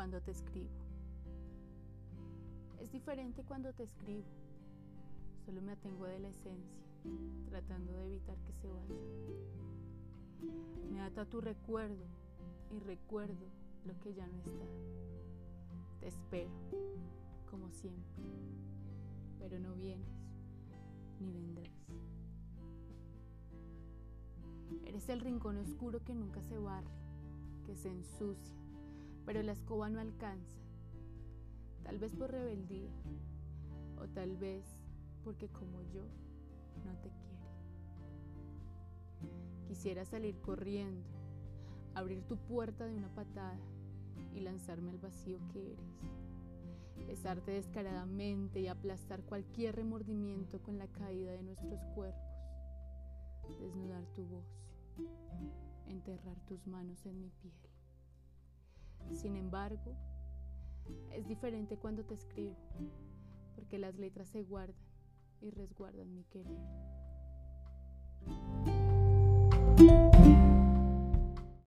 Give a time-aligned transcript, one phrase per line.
[0.00, 0.70] te escribo.
[2.80, 4.24] Es diferente cuando te escribo.
[5.44, 6.82] Solo me atengo de la esencia,
[7.50, 8.94] tratando de evitar que se vaya.
[10.90, 12.06] Me ata tu recuerdo
[12.70, 13.46] y recuerdo
[13.84, 14.64] lo que ya no está.
[16.00, 16.50] Te espero,
[17.50, 18.22] como siempre,
[19.38, 20.08] pero no vienes
[21.20, 21.70] ni vendrás.
[24.86, 26.88] Eres el rincón oscuro que nunca se barre,
[27.66, 28.59] que se ensucia,
[29.30, 30.58] pero la escoba no alcanza.
[31.84, 32.90] Tal vez por rebeldía,
[33.96, 34.64] o tal vez
[35.22, 36.02] porque como yo
[36.84, 37.38] no te quiere.
[39.68, 41.06] Quisiera salir corriendo,
[41.94, 43.56] abrir tu puerta de una patada
[44.34, 47.06] y lanzarme al vacío que eres.
[47.06, 52.34] Besarte descaradamente y aplastar cualquier remordimiento con la caída de nuestros cuerpos.
[53.60, 54.74] Desnudar tu voz,
[55.86, 57.69] enterrar tus manos en mi piel.
[59.12, 59.96] Sin embargo,
[61.12, 62.56] es diferente cuando te escribo,
[63.54, 64.76] porque las letras se guardan
[65.40, 66.99] y resguardan mi querer.